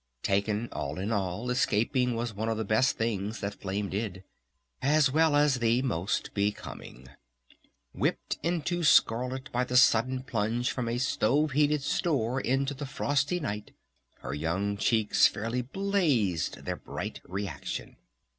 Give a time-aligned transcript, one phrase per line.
[0.23, 4.23] Taken all in all, escaping was one of the best things that Flame did....
[4.81, 7.07] As well as the most becoming!
[7.93, 13.39] Whipped into scarlet by the sudden plunge from a stove heated store into the frosty
[13.39, 13.75] night
[14.21, 17.97] her young cheeks fairly blazed their bright reaction.